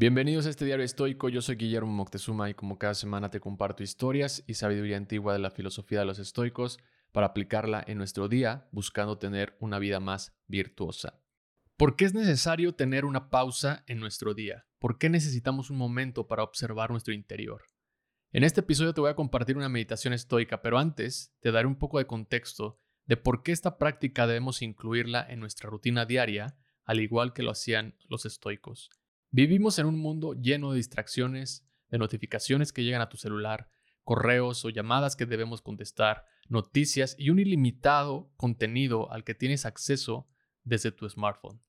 Bienvenidos 0.00 0.46
a 0.46 0.50
este 0.50 0.64
diario 0.64 0.84
estoico, 0.84 1.28
yo 1.28 1.42
soy 1.42 1.56
Guillermo 1.56 1.90
Moctezuma 1.90 2.48
y 2.48 2.54
como 2.54 2.78
cada 2.78 2.94
semana 2.94 3.30
te 3.30 3.40
comparto 3.40 3.82
historias 3.82 4.44
y 4.46 4.54
sabiduría 4.54 4.96
antigua 4.96 5.32
de 5.32 5.40
la 5.40 5.50
filosofía 5.50 5.98
de 5.98 6.04
los 6.04 6.20
estoicos 6.20 6.78
para 7.10 7.26
aplicarla 7.26 7.82
en 7.84 7.98
nuestro 7.98 8.28
día 8.28 8.68
buscando 8.70 9.18
tener 9.18 9.56
una 9.58 9.80
vida 9.80 9.98
más 9.98 10.38
virtuosa. 10.46 11.20
¿Por 11.76 11.96
qué 11.96 12.04
es 12.04 12.14
necesario 12.14 12.76
tener 12.76 13.04
una 13.04 13.28
pausa 13.28 13.82
en 13.88 13.98
nuestro 13.98 14.34
día? 14.34 14.68
¿Por 14.78 14.98
qué 14.98 15.08
necesitamos 15.10 15.68
un 15.68 15.78
momento 15.78 16.28
para 16.28 16.44
observar 16.44 16.92
nuestro 16.92 17.12
interior? 17.12 17.64
En 18.30 18.44
este 18.44 18.60
episodio 18.60 18.94
te 18.94 19.00
voy 19.00 19.10
a 19.10 19.16
compartir 19.16 19.56
una 19.56 19.68
meditación 19.68 20.12
estoica, 20.12 20.62
pero 20.62 20.78
antes 20.78 21.34
te 21.40 21.50
daré 21.50 21.66
un 21.66 21.76
poco 21.76 21.98
de 21.98 22.06
contexto 22.06 22.78
de 23.06 23.16
por 23.16 23.42
qué 23.42 23.50
esta 23.50 23.78
práctica 23.78 24.28
debemos 24.28 24.62
incluirla 24.62 25.26
en 25.28 25.40
nuestra 25.40 25.68
rutina 25.68 26.06
diaria, 26.06 26.56
al 26.84 27.00
igual 27.00 27.32
que 27.32 27.42
lo 27.42 27.50
hacían 27.50 27.96
los 28.08 28.26
estoicos. 28.26 28.90
Vivimos 29.30 29.78
en 29.78 29.86
un 29.86 29.98
mundo 29.98 30.32
lleno 30.32 30.70
de 30.70 30.78
distracciones, 30.78 31.66
de 31.90 31.98
notificaciones 31.98 32.72
que 32.72 32.82
llegan 32.82 33.02
a 33.02 33.10
tu 33.10 33.18
celular, 33.18 33.68
correos 34.02 34.64
o 34.64 34.70
llamadas 34.70 35.16
que 35.16 35.26
debemos 35.26 35.60
contestar, 35.60 36.24
noticias 36.48 37.14
y 37.18 37.28
un 37.28 37.38
ilimitado 37.38 38.32
contenido 38.36 39.12
al 39.12 39.24
que 39.24 39.34
tienes 39.34 39.66
acceso 39.66 40.26
desde 40.64 40.92
tu 40.92 41.06
smartphone. 41.08 41.60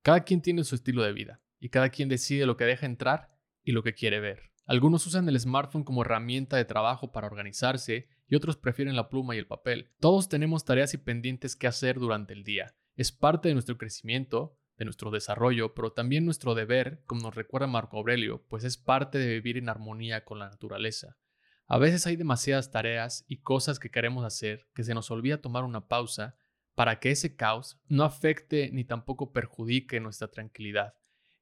Cada 0.00 0.24
quien 0.24 0.40
tiene 0.40 0.64
su 0.64 0.74
estilo 0.74 1.02
de 1.02 1.12
vida 1.12 1.42
y 1.60 1.68
cada 1.68 1.90
quien 1.90 2.08
decide 2.08 2.46
lo 2.46 2.56
que 2.56 2.64
deja 2.64 2.86
entrar 2.86 3.30
y 3.62 3.72
lo 3.72 3.82
que 3.82 3.92
quiere 3.92 4.20
ver. 4.20 4.54
Algunos 4.64 5.06
usan 5.06 5.28
el 5.28 5.38
smartphone 5.38 5.84
como 5.84 6.02
herramienta 6.02 6.56
de 6.56 6.64
trabajo 6.64 7.12
para 7.12 7.26
organizarse 7.26 8.08
y 8.26 8.34
otros 8.34 8.56
prefieren 8.56 8.96
la 8.96 9.10
pluma 9.10 9.34
y 9.34 9.38
el 9.38 9.46
papel. 9.46 9.90
Todos 10.00 10.30
tenemos 10.30 10.64
tareas 10.64 10.94
y 10.94 10.98
pendientes 10.98 11.54
que 11.54 11.66
hacer 11.66 11.98
durante 11.98 12.32
el 12.32 12.44
día. 12.44 12.74
Es 12.96 13.12
parte 13.12 13.48
de 13.48 13.54
nuestro 13.54 13.76
crecimiento, 13.76 14.56
de 14.76 14.84
nuestro 14.84 15.10
desarrollo, 15.10 15.74
pero 15.74 15.92
también 15.92 16.24
nuestro 16.24 16.54
deber, 16.54 17.02
como 17.06 17.22
nos 17.22 17.34
recuerda 17.34 17.66
Marco 17.66 17.96
Aurelio, 17.96 18.42
pues 18.48 18.64
es 18.64 18.76
parte 18.76 19.18
de 19.18 19.34
vivir 19.34 19.56
en 19.56 19.68
armonía 19.68 20.24
con 20.24 20.38
la 20.38 20.48
naturaleza. 20.48 21.16
A 21.66 21.78
veces 21.78 22.06
hay 22.06 22.16
demasiadas 22.16 22.70
tareas 22.70 23.24
y 23.26 23.38
cosas 23.38 23.78
que 23.78 23.90
queremos 23.90 24.24
hacer 24.24 24.66
que 24.74 24.84
se 24.84 24.94
nos 24.94 25.10
olvida 25.10 25.40
tomar 25.40 25.64
una 25.64 25.88
pausa 25.88 26.36
para 26.74 26.98
que 26.98 27.10
ese 27.10 27.36
caos 27.36 27.80
no 27.88 28.04
afecte 28.04 28.70
ni 28.72 28.84
tampoco 28.84 29.32
perjudique 29.32 30.00
nuestra 30.00 30.28
tranquilidad. 30.28 30.94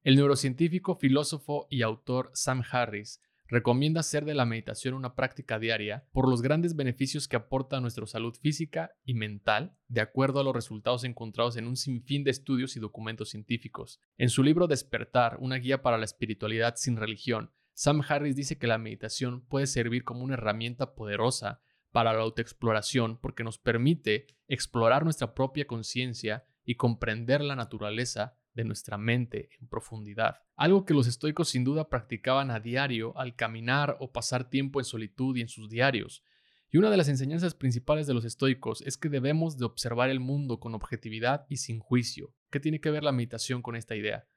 El 0.03 0.15
neurocientífico, 0.15 0.95
filósofo 0.95 1.67
y 1.69 1.81
autor 1.81 2.29
Sam 2.33 2.63
Harris 2.69 3.21
Recomienda 3.53 3.99
hacer 3.99 4.25
de 4.25 4.33
la 4.33 4.45
meditación 4.45 4.95
una 4.95 5.13
práctica 5.13 5.59
diaria 5.59 6.07
por 6.11 6.27
los 6.27 6.41
grandes 6.41 6.75
beneficios 6.75 7.27
que 7.27 7.35
aporta 7.35 7.77
a 7.77 7.81
nuestra 7.81 8.07
salud 8.07 8.33
física 8.33 8.95
y 9.05 9.13
mental, 9.13 9.77
de 9.87 10.01
acuerdo 10.01 10.39
a 10.39 10.43
los 10.43 10.55
resultados 10.55 11.03
encontrados 11.03 11.55
en 11.55 11.67
un 11.67 11.77
sinfín 11.77 12.23
de 12.23 12.31
estudios 12.31 12.75
y 12.75 12.79
documentos 12.79 13.29
científicos. 13.29 14.01
En 14.17 14.29
su 14.29 14.41
libro 14.41 14.65
Despertar, 14.65 15.37
una 15.39 15.57
guía 15.57 15.83
para 15.83 15.99
la 15.99 16.05
espiritualidad 16.05 16.77
sin 16.77 16.97
religión, 16.97 17.51
Sam 17.75 18.01
Harris 18.09 18.35
dice 18.35 18.57
que 18.57 18.65
la 18.65 18.79
meditación 18.79 19.45
puede 19.45 19.67
servir 19.67 20.03
como 20.03 20.23
una 20.23 20.33
herramienta 20.33 20.95
poderosa 20.95 21.61
para 21.91 22.11
la 22.11 22.21
autoexploración 22.21 23.19
porque 23.19 23.43
nos 23.43 23.59
permite 23.59 24.25
explorar 24.47 25.03
nuestra 25.03 25.35
propia 25.35 25.67
conciencia 25.67 26.43
y 26.65 26.73
comprender 26.73 27.41
la 27.41 27.55
naturaleza 27.55 28.35
de 28.53 28.63
nuestra 28.63 28.97
mente 28.97 29.49
en 29.59 29.67
profundidad. 29.67 30.37
Algo 30.55 30.85
que 30.85 30.93
los 30.93 31.07
estoicos 31.07 31.49
sin 31.49 31.63
duda 31.63 31.89
practicaban 31.89 32.51
a 32.51 32.59
diario 32.59 33.17
al 33.17 33.35
caminar 33.35 33.97
o 33.99 34.11
pasar 34.11 34.49
tiempo 34.49 34.79
en 34.79 34.85
solitud 34.85 35.35
y 35.35 35.41
en 35.41 35.49
sus 35.49 35.69
diarios. 35.69 36.23
Y 36.69 36.77
una 36.77 36.89
de 36.89 36.97
las 36.97 37.07
enseñanzas 37.07 37.53
principales 37.53 38.07
de 38.07 38.15
los 38.15 38.25
estoicos 38.25 38.81
es 38.81 38.97
que 38.97 39.09
debemos 39.09 39.57
de 39.57 39.65
observar 39.65 40.09
el 40.09 40.19
mundo 40.19 40.59
con 40.59 40.73
objetividad 40.73 41.45
y 41.47 41.57
sin 41.57 41.79
juicio. 41.79 42.33
¿Qué 42.49 42.59
tiene 42.59 42.81
que 42.81 42.89
ver 42.89 43.03
la 43.03 43.11
meditación 43.11 43.61
con 43.61 43.75
esta 43.75 43.95
idea? 43.95 44.27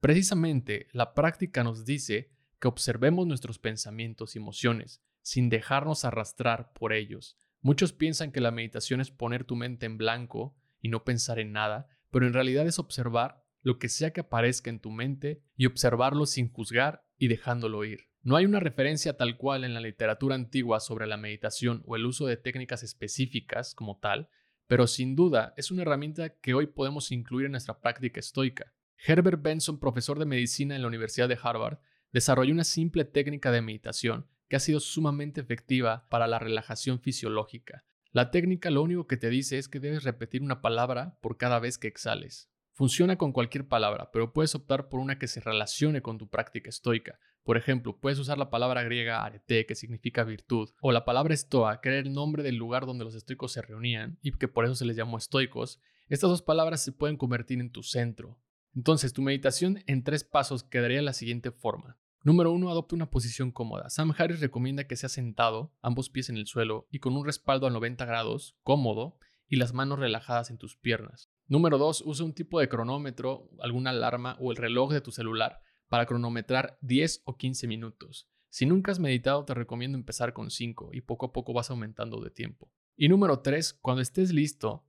Precisamente, 0.00 0.88
la 0.92 1.14
práctica 1.14 1.62
nos 1.62 1.84
dice 1.84 2.30
que 2.60 2.68
observemos 2.68 3.26
nuestros 3.26 3.58
pensamientos 3.58 4.34
y 4.34 4.38
emociones, 4.38 5.02
sin 5.20 5.48
dejarnos 5.48 6.04
arrastrar 6.04 6.72
por 6.72 6.92
ellos. 6.92 7.36
Muchos 7.60 7.92
piensan 7.92 8.32
que 8.32 8.40
la 8.40 8.50
meditación 8.50 9.00
es 9.00 9.10
poner 9.10 9.44
tu 9.44 9.54
mente 9.54 9.86
en 9.86 9.98
blanco 9.98 10.56
y 10.80 10.88
no 10.88 11.04
pensar 11.04 11.38
en 11.38 11.52
nada, 11.52 11.88
pero 12.10 12.26
en 12.26 12.32
realidad 12.32 12.66
es 12.66 12.78
observar 12.78 13.44
lo 13.62 13.78
que 13.78 13.88
sea 13.88 14.12
que 14.12 14.20
aparezca 14.20 14.70
en 14.70 14.80
tu 14.80 14.90
mente 14.90 15.42
y 15.56 15.66
observarlo 15.66 16.26
sin 16.26 16.50
juzgar 16.50 17.04
y 17.16 17.28
dejándolo 17.28 17.84
ir. 17.84 18.08
No 18.22 18.36
hay 18.36 18.44
una 18.44 18.60
referencia 18.60 19.16
tal 19.16 19.36
cual 19.36 19.64
en 19.64 19.74
la 19.74 19.80
literatura 19.80 20.34
antigua 20.34 20.80
sobre 20.80 21.06
la 21.06 21.16
meditación 21.16 21.82
o 21.86 21.96
el 21.96 22.06
uso 22.06 22.26
de 22.26 22.36
técnicas 22.36 22.82
específicas 22.82 23.74
como 23.74 23.98
tal, 23.98 24.28
pero 24.66 24.86
sin 24.86 25.16
duda 25.16 25.54
es 25.56 25.70
una 25.70 25.82
herramienta 25.82 26.36
que 26.36 26.54
hoy 26.54 26.66
podemos 26.66 27.10
incluir 27.10 27.46
en 27.46 27.52
nuestra 27.52 27.80
práctica 27.80 28.20
estoica. 28.20 28.72
Herbert 29.04 29.42
Benson, 29.42 29.80
profesor 29.80 30.18
de 30.18 30.26
medicina 30.26 30.76
en 30.76 30.82
la 30.82 30.88
Universidad 30.88 31.28
de 31.28 31.38
Harvard, 31.42 31.78
desarrolló 32.12 32.52
una 32.52 32.64
simple 32.64 33.04
técnica 33.04 33.50
de 33.50 33.62
meditación 33.62 34.28
que 34.48 34.56
ha 34.56 34.60
sido 34.60 34.80
sumamente 34.80 35.40
efectiva 35.40 36.06
para 36.08 36.26
la 36.26 36.38
relajación 36.38 37.00
fisiológica. 37.00 37.84
La 38.12 38.30
técnica 38.30 38.70
lo 38.70 38.82
único 38.82 39.06
que 39.06 39.16
te 39.16 39.30
dice 39.30 39.58
es 39.58 39.68
que 39.68 39.80
debes 39.80 40.04
repetir 40.04 40.42
una 40.42 40.60
palabra 40.60 41.18
por 41.22 41.38
cada 41.38 41.58
vez 41.58 41.78
que 41.78 41.88
exhales. 41.88 42.51
Funciona 42.74 43.16
con 43.16 43.32
cualquier 43.32 43.68
palabra, 43.68 44.10
pero 44.12 44.32
puedes 44.32 44.54
optar 44.54 44.88
por 44.88 45.00
una 45.00 45.18
que 45.18 45.28
se 45.28 45.40
relacione 45.40 46.00
con 46.00 46.16
tu 46.16 46.28
práctica 46.28 46.70
estoica. 46.70 47.18
Por 47.44 47.56
ejemplo, 47.56 47.98
puedes 47.98 48.18
usar 48.18 48.38
la 48.38 48.50
palabra 48.50 48.82
griega 48.82 49.24
arete, 49.24 49.66
que 49.66 49.74
significa 49.74 50.24
virtud, 50.24 50.70
o 50.80 50.92
la 50.92 51.04
palabra 51.04 51.34
estoa, 51.34 51.80
que 51.80 51.90
era 51.90 51.98
el 51.98 52.12
nombre 52.12 52.42
del 52.42 52.56
lugar 52.56 52.86
donde 52.86 53.04
los 53.04 53.14
estoicos 53.14 53.52
se 53.52 53.62
reunían 53.62 54.18
y 54.22 54.32
que 54.32 54.48
por 54.48 54.64
eso 54.64 54.74
se 54.74 54.84
les 54.84 54.96
llamó 54.96 55.18
estoicos. 55.18 55.80
Estas 56.08 56.30
dos 56.30 56.42
palabras 56.42 56.82
se 56.82 56.92
pueden 56.92 57.16
convertir 57.16 57.60
en 57.60 57.70
tu 57.70 57.82
centro. 57.82 58.38
Entonces, 58.74 59.12
tu 59.12 59.20
meditación 59.20 59.82
en 59.86 60.02
tres 60.02 60.24
pasos 60.24 60.62
quedaría 60.64 60.98
de 60.98 61.02
la 61.02 61.12
siguiente 61.12 61.50
forma. 61.50 61.98
Número 62.24 62.52
1. 62.52 62.70
Adopta 62.70 62.94
una 62.94 63.10
posición 63.10 63.50
cómoda. 63.50 63.90
Sam 63.90 64.14
Harris 64.16 64.40
recomienda 64.40 64.84
que 64.84 64.96
seas 64.96 65.12
sentado, 65.12 65.74
ambos 65.82 66.08
pies 66.08 66.30
en 66.30 66.36
el 66.36 66.46
suelo 66.46 66.86
y 66.90 67.00
con 67.00 67.16
un 67.16 67.26
respaldo 67.26 67.66
a 67.66 67.70
90 67.70 68.04
grados, 68.06 68.56
cómodo, 68.62 69.18
y 69.52 69.56
las 69.56 69.74
manos 69.74 69.98
relajadas 69.98 70.48
en 70.48 70.56
tus 70.56 70.78
piernas. 70.78 71.30
Número 71.46 71.76
2. 71.76 72.04
Usa 72.06 72.24
un 72.24 72.32
tipo 72.32 72.58
de 72.58 72.70
cronómetro, 72.70 73.50
alguna 73.60 73.90
alarma 73.90 74.38
o 74.40 74.50
el 74.50 74.56
reloj 74.56 74.90
de 74.90 75.02
tu 75.02 75.12
celular 75.12 75.60
para 75.88 76.06
cronometrar 76.06 76.78
10 76.80 77.20
o 77.26 77.36
15 77.36 77.66
minutos. 77.66 78.30
Si 78.48 78.64
nunca 78.64 78.92
has 78.92 78.98
meditado, 78.98 79.44
te 79.44 79.52
recomiendo 79.52 79.98
empezar 79.98 80.32
con 80.32 80.50
5 80.50 80.92
y 80.94 81.02
poco 81.02 81.26
a 81.26 81.32
poco 81.34 81.52
vas 81.52 81.70
aumentando 81.70 82.22
de 82.22 82.30
tiempo. 82.30 82.72
Y 82.96 83.10
número 83.10 83.40
3. 83.40 83.74
Cuando 83.74 84.00
estés 84.00 84.32
listo, 84.32 84.86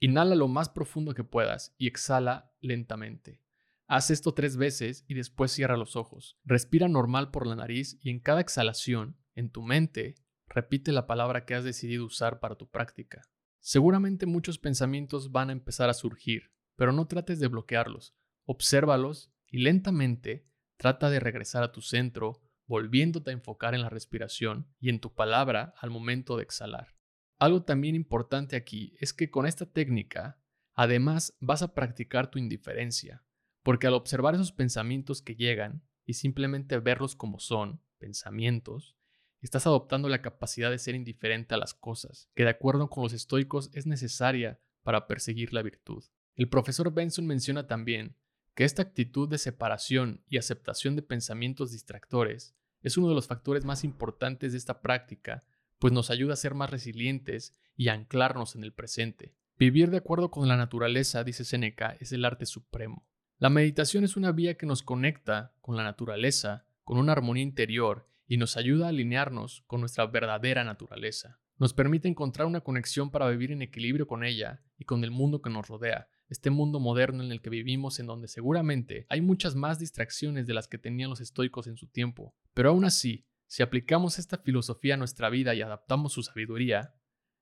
inhala 0.00 0.34
lo 0.34 0.48
más 0.48 0.70
profundo 0.70 1.12
que 1.12 1.22
puedas 1.22 1.74
y 1.76 1.86
exhala 1.86 2.54
lentamente. 2.62 3.42
Haz 3.86 4.10
esto 4.10 4.32
tres 4.32 4.56
veces 4.56 5.04
y 5.08 5.12
después 5.12 5.52
cierra 5.52 5.76
los 5.76 5.94
ojos. 5.94 6.38
Respira 6.42 6.88
normal 6.88 7.30
por 7.30 7.46
la 7.46 7.54
nariz 7.54 7.98
y 8.00 8.08
en 8.08 8.20
cada 8.20 8.40
exhalación, 8.40 9.18
en 9.34 9.50
tu 9.50 9.60
mente, 9.60 10.14
repite 10.48 10.90
la 10.90 11.06
palabra 11.06 11.44
que 11.44 11.54
has 11.54 11.64
decidido 11.64 12.06
usar 12.06 12.40
para 12.40 12.54
tu 12.54 12.66
práctica. 12.70 13.28
Seguramente 13.66 14.26
muchos 14.26 14.58
pensamientos 14.58 15.32
van 15.32 15.48
a 15.48 15.52
empezar 15.52 15.90
a 15.90 15.94
surgir, 15.94 16.52
pero 16.76 16.92
no 16.92 17.08
trates 17.08 17.40
de 17.40 17.48
bloquearlos. 17.48 18.14
Obsérvalos 18.44 19.32
y 19.48 19.58
lentamente 19.58 20.46
trata 20.76 21.10
de 21.10 21.18
regresar 21.18 21.64
a 21.64 21.72
tu 21.72 21.80
centro, 21.80 22.40
volviéndote 22.68 23.30
a 23.30 23.32
enfocar 23.32 23.74
en 23.74 23.82
la 23.82 23.88
respiración 23.88 24.72
y 24.78 24.88
en 24.88 25.00
tu 25.00 25.16
palabra 25.16 25.74
al 25.80 25.90
momento 25.90 26.36
de 26.36 26.44
exhalar. 26.44 26.94
Algo 27.40 27.64
también 27.64 27.96
importante 27.96 28.54
aquí 28.54 28.94
es 29.00 29.12
que 29.12 29.32
con 29.32 29.46
esta 29.46 29.66
técnica, 29.66 30.40
además 30.74 31.36
vas 31.40 31.62
a 31.62 31.74
practicar 31.74 32.30
tu 32.30 32.38
indiferencia, 32.38 33.24
porque 33.64 33.88
al 33.88 33.94
observar 33.94 34.36
esos 34.36 34.52
pensamientos 34.52 35.22
que 35.22 35.34
llegan 35.34 35.82
y 36.04 36.12
simplemente 36.12 36.78
verlos 36.78 37.16
como 37.16 37.40
son, 37.40 37.82
pensamientos, 37.98 38.96
estás 39.40 39.66
adoptando 39.66 40.08
la 40.08 40.22
capacidad 40.22 40.70
de 40.70 40.78
ser 40.78 40.94
indiferente 40.94 41.54
a 41.54 41.58
las 41.58 41.74
cosas, 41.74 42.30
que 42.34 42.44
de 42.44 42.50
acuerdo 42.50 42.88
con 42.88 43.04
los 43.04 43.12
estoicos 43.12 43.70
es 43.72 43.86
necesaria 43.86 44.60
para 44.82 45.06
perseguir 45.06 45.52
la 45.52 45.62
virtud. 45.62 46.04
El 46.34 46.48
profesor 46.48 46.92
Benson 46.92 47.26
menciona 47.26 47.66
también 47.66 48.16
que 48.54 48.64
esta 48.64 48.82
actitud 48.82 49.28
de 49.28 49.38
separación 49.38 50.22
y 50.28 50.38
aceptación 50.38 50.96
de 50.96 51.02
pensamientos 51.02 51.72
distractores 51.72 52.54
es 52.82 52.96
uno 52.96 53.08
de 53.08 53.14
los 53.14 53.26
factores 53.26 53.64
más 53.64 53.84
importantes 53.84 54.52
de 54.52 54.58
esta 54.58 54.80
práctica, 54.80 55.44
pues 55.78 55.92
nos 55.92 56.10
ayuda 56.10 56.32
a 56.34 56.36
ser 56.36 56.54
más 56.54 56.70
resilientes 56.70 57.52
y 57.76 57.88
a 57.88 57.94
anclarnos 57.94 58.56
en 58.56 58.64
el 58.64 58.72
presente. 58.72 59.34
Vivir 59.58 59.90
de 59.90 59.98
acuerdo 59.98 60.30
con 60.30 60.48
la 60.48 60.56
naturaleza, 60.56 61.24
dice 61.24 61.44
Seneca, 61.44 61.96
es 62.00 62.12
el 62.12 62.24
arte 62.24 62.46
supremo. 62.46 63.06
La 63.38 63.50
meditación 63.50 64.04
es 64.04 64.16
una 64.16 64.32
vía 64.32 64.56
que 64.56 64.66
nos 64.66 64.82
conecta 64.82 65.54
con 65.60 65.76
la 65.76 65.82
naturaleza, 65.82 66.66
con 66.84 66.98
una 66.98 67.12
armonía 67.12 67.42
interior 67.42 68.08
y 68.26 68.36
nos 68.36 68.56
ayuda 68.56 68.86
a 68.86 68.88
alinearnos 68.88 69.62
con 69.66 69.80
nuestra 69.80 70.06
verdadera 70.06 70.64
naturaleza. 70.64 71.40
Nos 71.58 71.72
permite 71.72 72.08
encontrar 72.08 72.46
una 72.46 72.60
conexión 72.60 73.10
para 73.10 73.28
vivir 73.30 73.52
en 73.52 73.62
equilibrio 73.62 74.06
con 74.06 74.24
ella 74.24 74.62
y 74.76 74.84
con 74.84 75.04
el 75.04 75.10
mundo 75.10 75.40
que 75.40 75.48
nos 75.48 75.68
rodea, 75.68 76.08
este 76.28 76.50
mundo 76.50 76.80
moderno 76.80 77.22
en 77.22 77.32
el 77.32 77.40
que 77.40 77.50
vivimos 77.50 77.98
en 77.98 78.06
donde 78.06 78.28
seguramente 78.28 79.06
hay 79.08 79.20
muchas 79.20 79.54
más 79.54 79.78
distracciones 79.78 80.46
de 80.46 80.54
las 80.54 80.68
que 80.68 80.78
tenían 80.78 81.10
los 81.10 81.20
estoicos 81.20 81.66
en 81.66 81.76
su 81.76 81.88
tiempo. 81.88 82.34
Pero 82.52 82.70
aún 82.70 82.84
así, 82.84 83.26
si 83.46 83.62
aplicamos 83.62 84.18
esta 84.18 84.38
filosofía 84.38 84.94
a 84.94 84.98
nuestra 84.98 85.30
vida 85.30 85.54
y 85.54 85.62
adaptamos 85.62 86.12
su 86.12 86.22
sabiduría, 86.22 86.94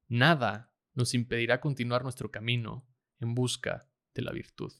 nada 0.06 0.72
nos 0.92 1.14
impedirá 1.14 1.60
continuar 1.60 2.02
nuestro 2.02 2.30
camino 2.30 2.86
en 3.20 3.34
busca 3.34 3.88
de 4.14 4.22
la 4.22 4.32
virtud. 4.32 4.72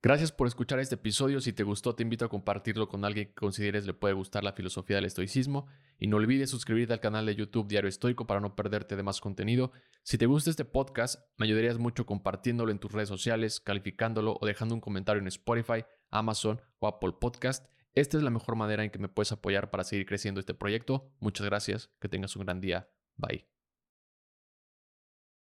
Gracias 0.00 0.30
por 0.30 0.46
escuchar 0.46 0.78
este 0.78 0.94
episodio. 0.94 1.40
Si 1.40 1.52
te 1.52 1.64
gustó, 1.64 1.96
te 1.96 2.04
invito 2.04 2.24
a 2.24 2.28
compartirlo 2.28 2.88
con 2.88 3.04
alguien 3.04 3.26
que 3.28 3.34
consideres 3.34 3.84
le 3.84 3.94
puede 3.94 4.14
gustar 4.14 4.44
la 4.44 4.52
filosofía 4.52 4.94
del 4.96 5.06
estoicismo. 5.06 5.66
Y 5.98 6.06
no 6.06 6.18
olvides 6.18 6.50
suscribirte 6.50 6.92
al 6.92 7.00
canal 7.00 7.26
de 7.26 7.34
YouTube 7.34 7.66
Diario 7.66 7.88
Estoico 7.88 8.24
para 8.24 8.40
no 8.40 8.54
perderte 8.54 8.94
de 8.94 9.02
más 9.02 9.20
contenido. 9.20 9.72
Si 10.04 10.16
te 10.16 10.26
gusta 10.26 10.50
este 10.50 10.64
podcast, 10.64 11.20
me 11.36 11.46
ayudarías 11.46 11.78
mucho 11.78 12.06
compartiéndolo 12.06 12.70
en 12.70 12.78
tus 12.78 12.92
redes 12.92 13.08
sociales, 13.08 13.58
calificándolo 13.58 14.38
o 14.40 14.46
dejando 14.46 14.76
un 14.76 14.80
comentario 14.80 15.20
en 15.20 15.26
Spotify, 15.26 15.84
Amazon 16.10 16.60
o 16.78 16.86
Apple 16.86 17.14
Podcast. 17.20 17.66
Esta 17.92 18.18
es 18.18 18.22
la 18.22 18.30
mejor 18.30 18.54
manera 18.54 18.84
en 18.84 18.90
que 18.90 19.00
me 19.00 19.08
puedes 19.08 19.32
apoyar 19.32 19.70
para 19.70 19.82
seguir 19.82 20.06
creciendo 20.06 20.38
este 20.38 20.54
proyecto. 20.54 21.10
Muchas 21.18 21.44
gracias. 21.44 21.90
Que 22.00 22.08
tengas 22.08 22.36
un 22.36 22.44
gran 22.44 22.60
día. 22.60 22.88
Bye. 23.16 23.57